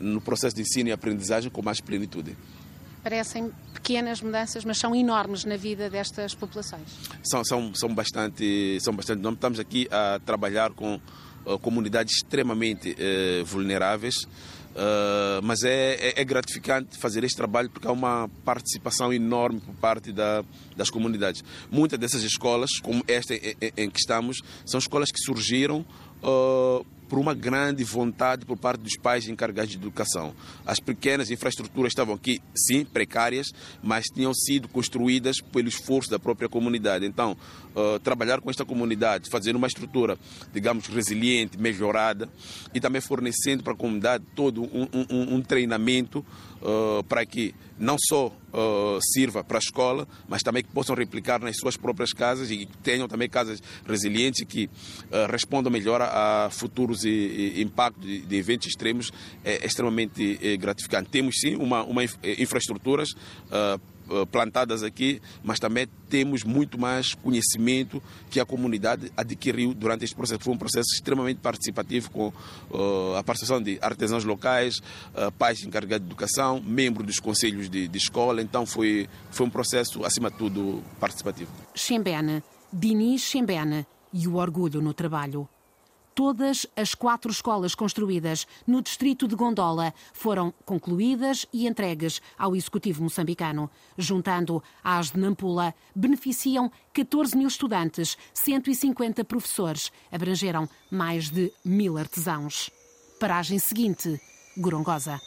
[0.00, 2.34] no processo de ensino e aprendizagem com mais plenitude
[3.02, 6.88] parecem pequenas mudanças, mas são enormes na vida destas populações.
[7.22, 9.38] São, são, são bastante, são bastante enormes.
[9.38, 11.00] Estamos aqui a trabalhar com
[11.44, 14.14] uh, comunidades extremamente uh, vulneráveis.
[14.78, 19.74] Uh, mas é, é, é, gratificante fazer este trabalho porque há uma participação enorme por
[19.74, 20.44] parte da,
[20.76, 21.42] das comunidades.
[21.68, 25.84] Muitas dessas escolas, como esta em, em que estamos, são escolas que surgiram
[26.22, 30.34] uh, por uma grande vontade por parte dos pais encarregados de educação.
[30.66, 33.48] As pequenas infraestruturas estavam aqui, sim, precárias,
[33.82, 37.06] mas tinham sido construídas pelo esforço da própria comunidade.
[37.06, 37.36] Então,
[37.74, 40.18] uh, trabalhar com esta comunidade, fazer uma estrutura,
[40.52, 42.28] digamos, resiliente, melhorada
[42.74, 46.24] e também fornecendo para a comunidade todo um, um, um treinamento
[46.62, 51.40] uh, para que não só uh, sirva para a escola, mas também que possam replicar
[51.40, 56.48] nas suas próprias casas e que tenham também casas resilientes que uh, respondam melhor a,
[56.50, 59.12] futuros e, e impactos de, de, eventos extremos
[59.44, 61.10] é, extremamente é, gratificante.
[61.10, 63.08] Temos sim uma, uma infraestruturas
[63.50, 63.78] eh,
[64.30, 70.40] plantadas aqui, mas também temos muito mais conhecimento que a comunidade adquiriu durante este processo.
[70.42, 76.06] Foi um processo extremamente participativo com uh, a participação de artesãos locais, uh, pais encarregados
[76.06, 78.42] de educação, membros dos conselhos de, de, escola.
[78.42, 81.50] Então foi, foi um processo, acima de tudo, participativo.
[81.74, 82.42] Xembene,
[82.72, 85.48] Diniz Xembene e o orgulho no trabalho.
[86.18, 93.04] Todas as quatro escolas construídas no distrito de Gondola foram concluídas e entregues ao Executivo
[93.04, 93.70] moçambicano.
[93.96, 102.68] Juntando às de Nampula, beneficiam 14 mil estudantes, 150 professores, abrangeram mais de mil artesãos.
[103.20, 104.20] Paragem seguinte,
[104.56, 105.20] Gorongosa.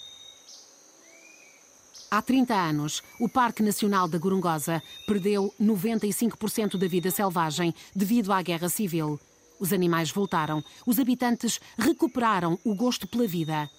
[2.11, 8.41] Há 30 anos, o Parque Nacional da Gorongosa perdeu 95% da vida selvagem devido à
[8.41, 9.17] guerra civil.
[9.61, 10.63] Os animais voltaram.
[10.87, 13.69] Os habitantes recuperaram o gosto pela vida.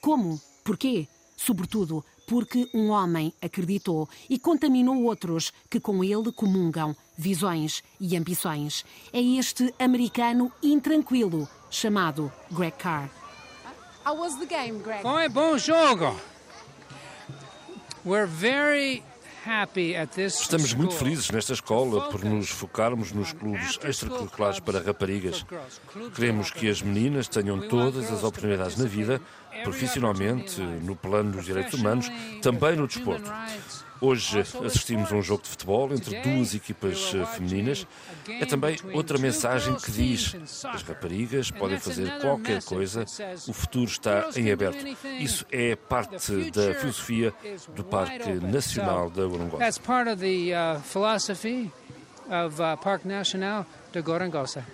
[0.00, 0.40] Como?
[0.64, 1.08] Porquê?
[1.36, 8.84] Sobretudo porque um homem acreditou e contaminou outros que com ele comungam visões e ambições.
[9.12, 13.10] É este americano intranquilo chamado Greg Carr.
[14.06, 15.02] How was the game, Greg?
[15.02, 16.14] Foi bom jogo.
[18.04, 19.02] We're very
[20.26, 25.46] Estamos muito felizes nesta escola por nos focarmos nos clubes extracurriculares para raparigas.
[26.14, 29.20] Queremos que as meninas tenham todas as oportunidades na vida,
[29.62, 32.10] profissionalmente, no plano dos direitos humanos,
[32.42, 33.30] também no desporto.
[34.00, 37.86] Hoje assistimos a um jogo de futebol entre duas equipas eh, femininas.
[38.28, 43.04] É também outra mensagem que diz: as raparigas podem fazer qualquer coisa,
[43.48, 44.84] o futuro está em aberto.
[45.18, 47.32] Isso é parte da filosofia
[47.74, 49.58] do Parque Nacional da Gorongosa.
[49.58, 51.72] That's part of the uh, philosophy
[52.28, 54.64] of uh, Parque Nacional da Gorongosa.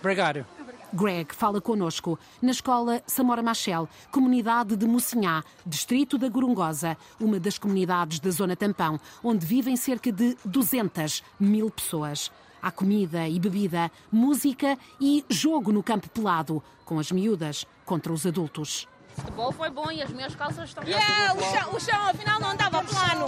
[0.00, 0.57] Obrigado.
[0.92, 7.58] Greg fala conosco na escola Samora Machel, comunidade de Mocinhá, distrito da Gorongosa, uma das
[7.58, 12.30] comunidades da Zona Tampão, onde vivem cerca de 200 mil pessoas.
[12.60, 18.26] Há comida e bebida, música e jogo no campo pelado, com as miúdas contra os
[18.26, 20.84] adultos futebol foi bom e as minhas calças estão...
[20.84, 23.26] Yeah, o chão, o chão afinal não estava plano.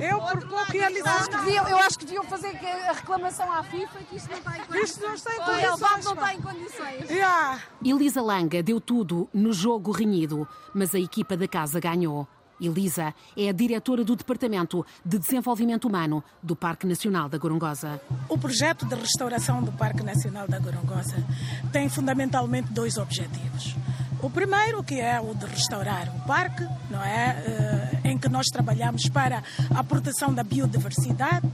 [0.00, 1.00] Eu por pouco ia lhe
[1.70, 2.56] Eu acho que deviam fazer
[2.88, 4.90] a reclamação à FIFA que isto não está em condições.
[4.90, 6.04] Isto não está em condições.
[6.04, 7.10] não está em condições.
[7.10, 7.62] Yeah.
[7.84, 12.26] Elisa Langa deu tudo no jogo renhido, mas a equipa da casa ganhou.
[12.60, 18.00] Elisa é a diretora do Departamento de Desenvolvimento Humano do Parque Nacional da Gorongosa.
[18.28, 21.16] O projeto de restauração do Parque Nacional da Gorongosa
[21.72, 23.74] tem fundamentalmente dois objetivos.
[24.24, 27.92] O primeiro, que é o de restaurar o parque, não é?
[28.02, 29.44] Uh, em que nós trabalhamos para
[29.76, 31.46] a proteção da biodiversidade,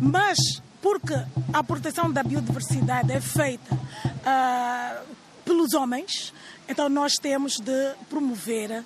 [0.00, 0.38] mas
[0.80, 1.12] porque
[1.52, 5.06] a proteção da biodiversidade é feita uh,
[5.44, 6.32] pelos homens,
[6.66, 8.84] então nós temos de promover uh,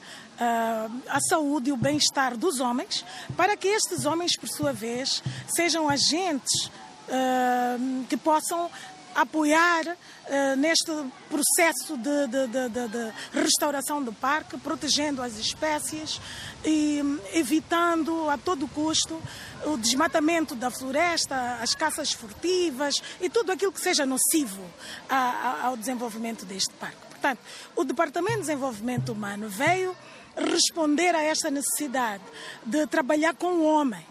[1.09, 3.05] a saúde e o bem-estar dos homens,
[3.37, 6.70] para que estes homens, por sua vez, sejam agentes
[8.07, 8.70] que possam
[9.20, 10.92] apoiar uh, neste
[11.28, 16.20] processo de, de, de, de, restauração do parque, protegendo as espécies
[16.64, 17.02] e
[17.35, 19.20] evitando a todo custo
[19.66, 24.62] o desmatamento da floresta, as caças furtivas e tudo aquilo que seja nocivo
[25.09, 26.96] a, a, ao desenvolvimento deste parque.
[27.11, 27.40] Portanto,
[27.74, 29.96] o Departamento de Desenvolvimento Humano veio
[30.37, 32.22] responder a esta necessidade
[32.64, 34.07] de trabalhar com o homem,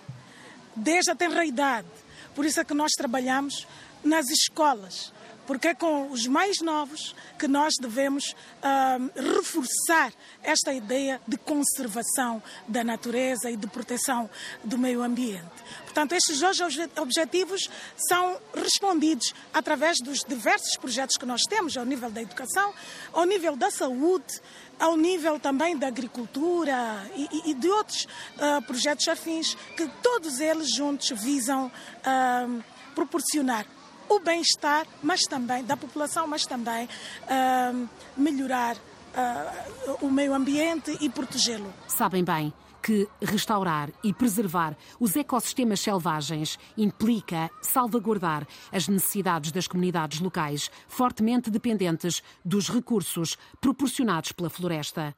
[0.76, 1.88] desde a tenra idade.
[2.36, 3.66] Por isso é que nós trabalhamos
[4.08, 5.14] nas escolas,
[5.48, 10.12] porque é com os mais novos que nós devemos uh, reforçar
[10.44, 14.30] esta ideia de conservação da natureza e de proteção
[14.64, 15.48] do meio ambiente.
[15.84, 16.60] Portanto, estes dois
[16.98, 17.70] objetivos
[18.10, 22.74] são respondidos através dos diversos projetos que nós temos ao nível da educação,
[23.14, 24.42] ao nível da saúde,
[24.78, 30.76] ao nível também da agricultura e, e de outros uh, projetos afins, que todos eles
[30.76, 33.66] juntos visam uh, proporcionar
[34.10, 41.10] o bem-estar, mas também da população, mas também uh, melhorar uh, o meio ambiente e
[41.10, 41.74] protegê-lo.
[41.88, 50.22] Sabem bem que restaurar e preservar os ecossistemas selvagens implica salvaguardar as necessidades das comunidades
[50.22, 55.14] locais, fortemente dependentes dos recursos proporcionados pela floresta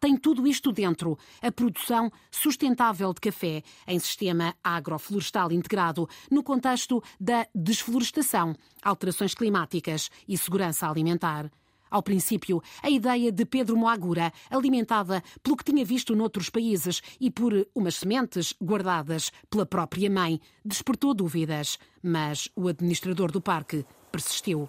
[0.00, 1.18] tem tudo isto dentro.
[1.42, 10.10] A produção sustentável de café em sistema agroflorestal integrado no contexto da desflorestação, alterações climáticas
[10.26, 11.50] e segurança alimentar.
[11.90, 17.30] Ao princípio, a ideia de Pedro Moagura, alimentada pelo que tinha visto noutros países e
[17.30, 21.78] por umas sementes guardadas pela própria mãe, despertou dúvidas.
[22.02, 24.68] Mas o administrador do parque persistiu.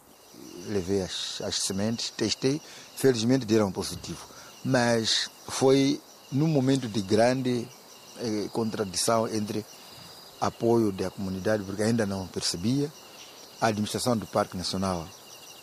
[0.68, 2.62] Levei as, as sementes, testei,
[2.96, 4.26] felizmente deram positivo.
[4.64, 7.68] Mas foi num momento de grande
[8.20, 9.66] eh, contradição entre
[10.40, 12.92] apoio da comunidade, porque ainda não percebia,
[13.60, 15.08] a administração do Parque Nacional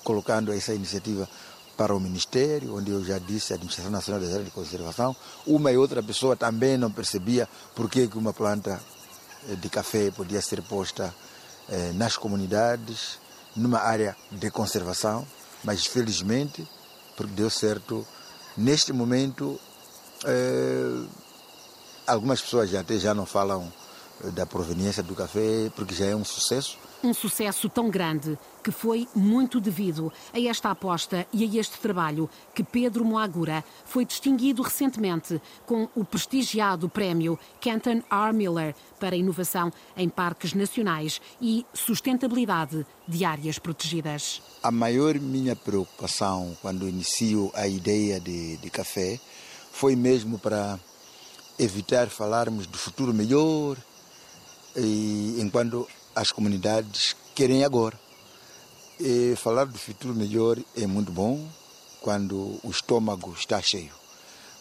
[0.04, 1.28] colocando essa iniciativa
[1.76, 5.14] para o Ministério, onde eu já disse a Administração Nacional das Áreas de Conservação.
[5.46, 8.80] Uma e outra pessoa também não percebia por que uma planta
[9.48, 11.14] eh, de café podia ser posta
[11.68, 13.18] eh, nas comunidades,
[13.54, 15.26] numa área de conservação,
[15.64, 16.66] mas felizmente,
[17.16, 18.06] porque deu certo,
[18.56, 19.58] neste momento,
[20.24, 21.04] eh,
[22.06, 23.72] algumas pessoas até já não falam
[24.24, 26.78] da proveniência do café, porque já é um sucesso.
[27.04, 32.28] Um sucesso tão grande que foi muito devido a esta aposta e a este trabalho
[32.54, 38.32] que Pedro Moagura foi distinguido recentemente com o prestigiado prémio Kenton R.
[38.32, 44.42] Miller para inovação em parques nacionais e sustentabilidade de áreas protegidas.
[44.62, 49.20] A maior minha preocupação quando inicio a ideia de, de café
[49.70, 50.80] foi mesmo para
[51.58, 53.76] evitar falarmos do futuro melhor,
[54.76, 57.98] e, enquanto as comunidades querem agora.
[58.98, 61.46] E falar do futuro melhor é muito bom
[62.00, 63.92] quando o estômago está cheio,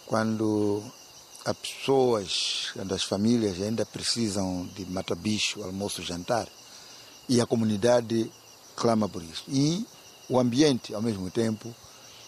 [0.06, 0.84] quando
[1.46, 6.48] as pessoas, quando as famílias ainda precisam de mata-bicho, almoço, jantar,
[7.30, 8.30] e a comunidade
[8.76, 9.44] clama por isso.
[9.48, 9.86] E
[10.28, 11.74] o ambiente, ao mesmo tempo,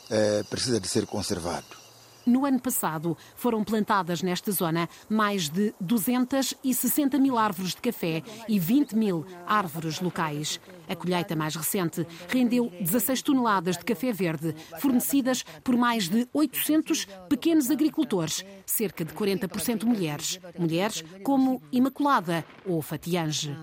[0.09, 1.86] é, precisa de ser conservado.
[2.27, 8.59] No ano passado, foram plantadas nesta zona mais de 260 mil árvores de café e
[8.59, 10.59] 20 mil árvores locais.
[10.87, 17.07] A colheita mais recente rendeu 16 toneladas de café verde, fornecidas por mais de 800
[17.29, 20.39] pequenos agricultores, cerca de 40% mulheres.
[20.57, 23.55] Mulheres como Imaculada ou Fatiange.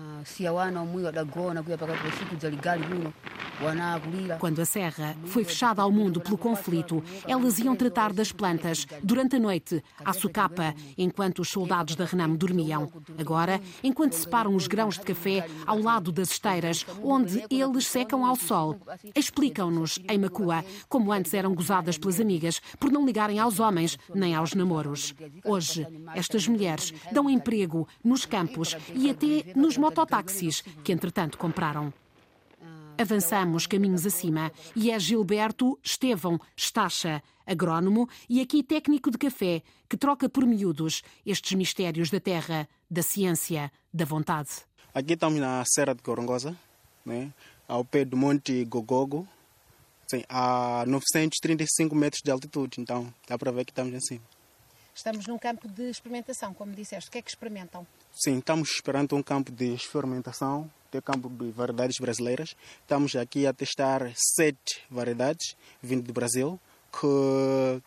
[4.39, 9.37] Quando a serra foi fechada ao mundo pelo conflito, elas iam tratar das plantas durante
[9.37, 12.91] a noite, à socapa, enquanto os soldados da Renam dormiam.
[13.17, 18.35] Agora, enquanto separam os grãos de café ao lado das esteiras, onde eles secam ao
[18.35, 18.77] sol.
[19.15, 24.35] Explicam-nos, em Macua, como antes eram gozadas pelas amigas por não ligarem aos homens nem
[24.35, 25.13] aos namoros.
[25.43, 31.93] Hoje, estas mulheres dão emprego nos campos e até nos mototáxis que, entretanto, compraram.
[32.97, 39.97] Avançamos caminhos acima e é Gilberto Estevão Estacha, agrónomo e aqui técnico de café, que
[39.97, 44.49] troca por miúdos estes mistérios da terra, da ciência, da vontade.
[44.93, 46.57] Aqui estamos na Serra de Corongosa,
[47.05, 47.31] né?
[47.67, 49.27] ao pé do Monte Gogogo,
[50.05, 54.21] assim, a 935 metros de altitude, então dá para ver que estamos em cima.
[54.93, 57.09] Estamos num campo de experimentação, como disseste.
[57.09, 57.85] O que é que experimentam?
[58.13, 62.55] Sim, estamos esperando um campo de experimentação, de campo de variedades brasileiras.
[62.81, 66.57] Estamos aqui a testar sete variedades vindo do Brasil,
[66.93, 67.81] que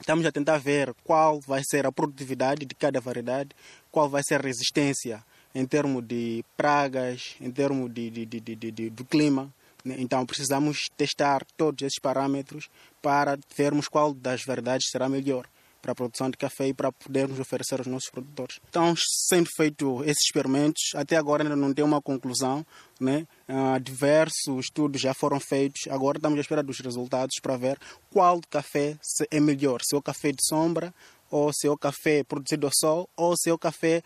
[0.00, 3.50] estamos a tentar ver qual vai ser a produtividade de cada variedade,
[3.92, 5.22] qual vai ser a resistência
[5.58, 9.52] em termos de pragas, em termos de, de, de, de, de do clima.
[9.84, 12.68] Então precisamos testar todos esses parâmetros
[13.02, 15.46] para vermos qual das variedades será melhor
[15.80, 18.60] para a produção de café e para podermos oferecer aos nossos produtores.
[18.64, 18.94] Estão
[19.28, 22.66] sendo feitos esses experimentos, até agora ainda não tem uma conclusão,
[23.00, 23.26] né?
[23.48, 27.78] Uh, diversos estudos já foram feitos, agora estamos à espera dos resultados para ver
[28.10, 28.96] qual café
[29.30, 30.92] é melhor, se é o café de sombra,
[31.30, 34.02] ou se é o café produzido ao sol, ou se é o café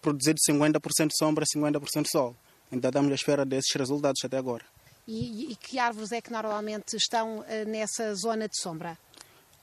[0.00, 2.36] produzido 50% sombra, 50% sol.
[2.70, 4.64] Então estamos à espera desses resultados até agora.
[5.06, 8.98] E, e que árvores é que normalmente estão uh, nessa zona de sombra?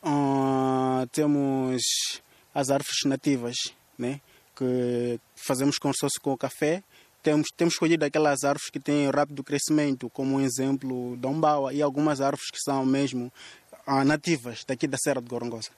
[0.02, 1.84] Uh, temos
[2.54, 3.56] as árvores nativas,
[3.98, 4.22] né?
[4.56, 6.84] que fazemos consórcio com o café.
[7.22, 11.82] Temos, temos escolhido aquelas árvores que têm rápido crescimento, como um exemplo da Umbaua, e
[11.82, 13.32] algumas árvores que são mesmo
[13.88, 15.72] uh, nativas daqui da Serra de Gorongosa.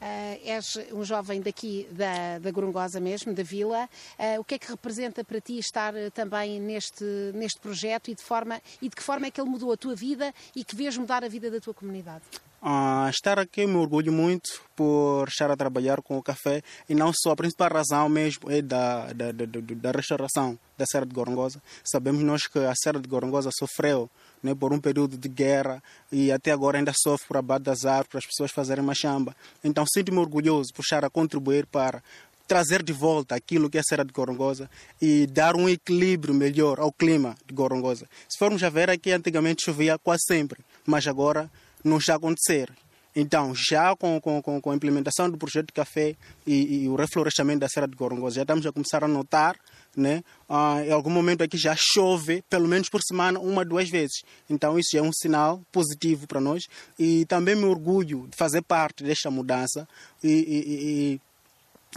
[0.00, 3.86] Uh, és um jovem daqui da, da Gorongosa mesmo, da vila.
[4.18, 8.14] Uh, o que é que representa para ti estar uh, também neste, neste projeto e
[8.14, 10.74] de, forma, e de que forma é que ele mudou a tua vida e que
[10.74, 12.24] vês mudar a vida da tua comunidade?
[12.62, 17.10] Uh, estar aqui me orgulho muito por estar a trabalhar com o café e não
[17.10, 21.62] só, a principal razão mesmo é da, da, da, da restauração da Serra de Gorongosa.
[21.84, 24.10] Sabemos nós que a Serra de Gorongosa sofreu
[24.42, 28.08] né, por um período de guerra e até agora ainda sofre por abate das árvores,
[28.08, 29.34] para as pessoas fazerem machamba.
[29.62, 32.02] Então sinto-me orgulhoso por estar a contribuir para
[32.50, 34.68] trazer de volta aquilo que é a Serra de Gorongosa
[35.00, 38.08] e dar um equilíbrio melhor ao clima de Gorongosa.
[38.28, 41.48] Se formos a ver aqui, antigamente chovia quase sempre, mas agora
[41.84, 42.68] não está a acontecer.
[43.14, 46.16] Então, já com, com, com a implementação do projeto de café
[46.46, 49.56] e, e, o reflorestamento da Serra de Gorongosa, já estamos a começar a notar,
[49.96, 50.22] né?
[50.48, 54.22] Ah, em algum momento aqui já chove, pelo menos por semana, uma, duas vezes.
[54.48, 56.64] Então, isso é um sinal positivo para nós.
[56.98, 59.88] E também me orgulho de fazer parte desta mudança.
[60.22, 61.20] E, e, e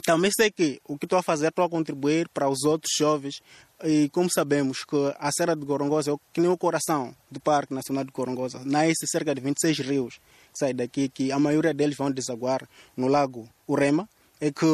[0.06, 3.42] também sei que o que estou a fazer, estou a contribuir para os outros jovens.
[3.84, 7.74] E como sabemos que a Serra de Gorongosa é que nem o coração do Parque
[7.74, 10.20] Nacional de Gorongosa, nasce cerca de 26 rios
[10.54, 14.08] sai daqui, que a maioria deles vão desaguar no lago Urema,
[14.40, 14.66] e que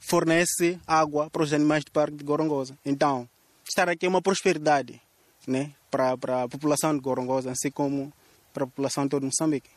[0.00, 2.76] fornece água para os animais do Parque de Gorongosa.
[2.84, 3.28] Então,
[3.68, 5.00] estar aqui é uma prosperidade
[5.46, 8.12] né, para, para a população de Gorongosa, assim como
[8.52, 9.70] para a população de todo Moçambique.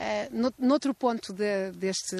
[0.00, 2.16] Uh, noutro ponto de, deste,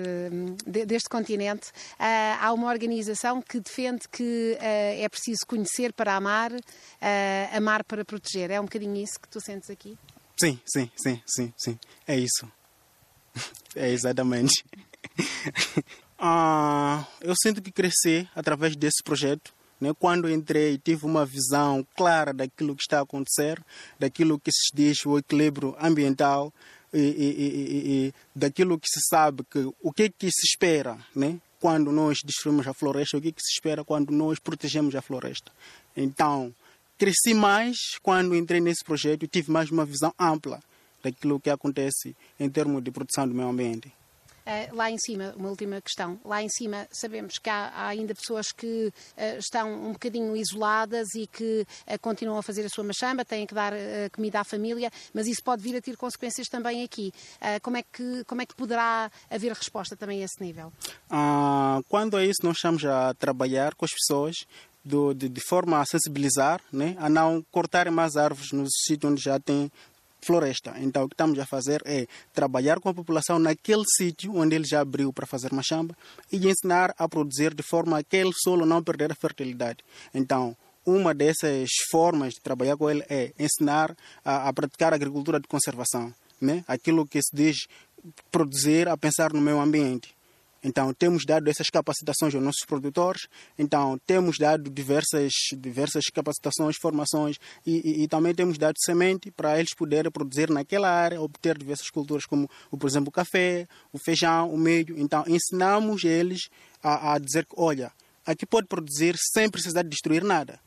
[0.66, 6.14] de, deste continente, uh, há uma organização que defende que uh, é preciso conhecer para
[6.14, 6.52] amar,
[7.52, 8.50] amar para proteger.
[8.50, 9.96] É um bocadinho isso que tu sentes aqui?
[10.38, 11.78] Sim, sim, sim, sim, sim.
[12.06, 12.50] É isso.
[13.76, 14.64] É exatamente.
[16.22, 19.54] ah, eu sinto que cresci através desse projeto.
[19.80, 19.94] Né?
[19.98, 23.58] Quando entrei, tive uma visão clara daquilo que está a acontecer,
[23.98, 26.52] daquilo que se diz o equilíbrio ambiental
[26.92, 31.40] e, e, e, e daquilo que se sabe, que, o que, que se espera né?
[31.58, 35.50] quando nós destruímos a floresta, o que, que se espera quando nós protegemos a floresta.
[35.96, 36.54] Então,
[36.98, 40.60] cresci mais quando entrei nesse projeto e tive mais uma visão ampla
[41.02, 43.90] daquilo que acontece em termos de proteção do meio ambiente.
[44.40, 46.18] Uh, lá em cima, uma última questão.
[46.24, 51.14] Lá em cima sabemos que há, há ainda pessoas que uh, estão um bocadinho isoladas
[51.14, 53.72] e que uh, continuam a fazer a sua machamba, têm que dar
[54.12, 57.12] comida à família, mas isso pode vir a ter consequências também aqui.
[57.62, 60.72] como, é que, como é que poderá haver resposta também a esse nível?
[61.08, 64.36] Ah, quando é isso, nós estamos a trabalhar com as pessoas
[64.84, 69.22] do, de, de, forma a sensibilizar né, a não cortar mais árvores nos sítios onde
[69.22, 69.70] já tem
[70.22, 70.74] floresta.
[70.78, 74.64] Então, o que estamos a fazer é trabalhar com a população naquele sítio onde ele
[74.64, 75.96] já abriu para fazer machamba
[76.30, 79.78] e ensinar a produzir de forma a aquele solo não perder a fertilidade.
[80.14, 83.94] Então, uma dessas formas de trabalhar com ele é ensinar
[84.24, 86.64] a, a praticar agricultura de conservação, né?
[86.66, 87.56] aquilo que se diz
[88.30, 90.14] produzir a pensar no meio ambiente.
[90.62, 93.26] Então, temos dado essas capacitações aos nossos produtores,
[93.58, 99.58] então, temos dado diversas, diversas capacitações, formações e, e, e, também temos dado semente para
[99.58, 104.52] eles poderem produzir naquela área, obter diversas culturas, como, por exemplo, o café, o feijão,
[104.52, 104.98] o milho.
[104.98, 106.50] Então, ensinamos eles
[106.82, 107.90] a, a dizer que, olha,
[108.26, 110.60] aqui pode produzir sem precisar de destruir nada.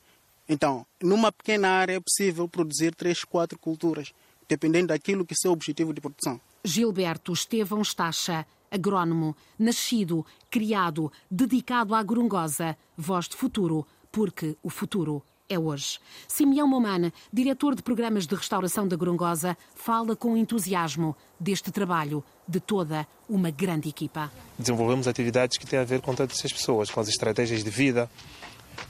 [0.49, 4.11] Então, numa pequena área é possível produzir três, quatro culturas,
[4.47, 6.41] dependendo daquilo que é o seu objetivo de produção.
[6.63, 15.23] Gilberto Estevão Estacha agrónomo, nascido, criado, dedicado à Gorongosa, voz de futuro, porque o futuro
[15.47, 15.99] é hoje.
[16.27, 22.59] Simeão Momana, diretor de programas de restauração da Gorongosa, fala com entusiasmo deste trabalho de
[22.59, 24.31] toda uma grande equipa.
[24.57, 28.09] Desenvolvemos atividades que têm a ver com todas essas pessoas, com as estratégias de vida.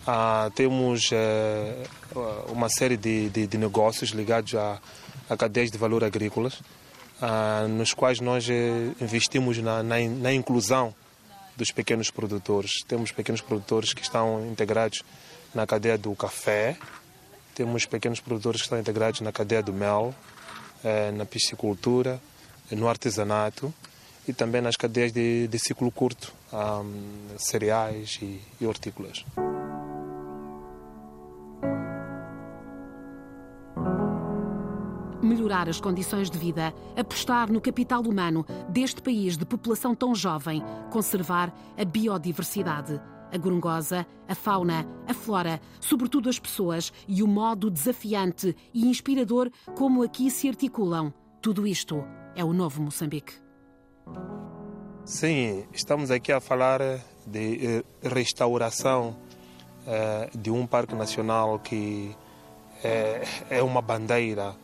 [0.07, 1.83] Ah, temos eh,
[2.49, 4.79] uma série de, de, de, negócios ligados a,
[5.29, 6.61] a cadeias de valor agrícolas
[7.21, 10.93] ah, nos quais nós eh, investimos na, na, na, inclusão
[11.55, 12.83] dos pequenos produtores.
[12.87, 15.03] Temos pequenos produtores que estão integrados
[15.53, 16.77] na cadeia do café,
[17.53, 20.13] temos pequenos produtores que estão integrados na cadeia do mel,
[20.83, 22.19] eh, na piscicultura,
[22.71, 23.73] no artesanato
[24.27, 26.83] e também nas cadeias de, de ciclo curto, ah,
[27.37, 29.23] cereais e, e hortícolas.
[35.25, 40.63] Melhorar as condições de vida, apostar no capital humano deste país de população tão jovem,
[40.91, 42.99] conservar a biodiversidade,
[43.31, 49.49] a gorongosa, a fauna, a flora, sobretudo as pessoas e o modo desafiante e inspirador
[49.75, 51.13] como aqui se articulam.
[51.41, 52.03] Tudo isto
[52.35, 53.33] é o novo Moçambique.
[55.03, 56.79] Sim, estamos aqui a falar
[57.27, 59.17] de eh, restauração
[59.85, 62.15] eh, de um parque nacional que
[62.83, 64.55] é, é uma bandeira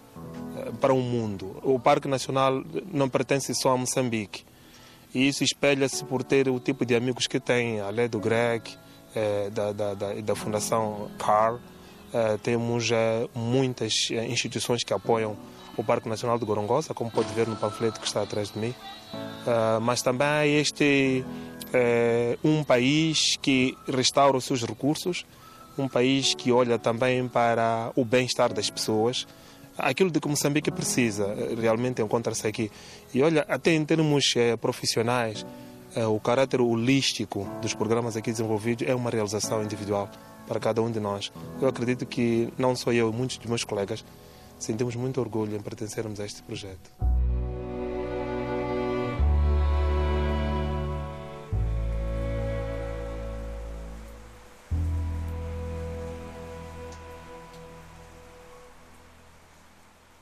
[0.80, 1.58] para o mundo.
[1.64, 4.44] O Parque Nacional não pertence só a Moçambique.
[5.14, 8.64] E isso espelha-se por ter o tipo de amigos que tem, além do Greg,
[9.16, 11.60] eh, da, da, da, da, Fundação CAR.
[12.14, 15.36] Eh, temos eh, muitas instituições que apoiam
[15.76, 18.76] o Parque Nacional de Gorongosa, como pode ver no panfleto que está atrás de mim.
[19.82, 21.24] mas também este
[22.44, 25.26] um país que restaura os seus recursos,
[25.78, 29.26] um país que olha também para o bem-estar das pessoas
[29.80, 32.72] aquilo de que Moçambique precisa realmente encontra-se aqui.
[33.14, 35.46] E olha, até em termos eh, profissionais,
[35.96, 40.10] eh, o caráter holístico dos programas aqui desenvolvidos é uma realização individual
[40.48, 41.32] para cada um de nós.
[41.62, 44.04] Eu acredito que não só eu, muitos dos meus colegas
[44.58, 46.92] sentimos muito orgulho em pertencermos a este projeto.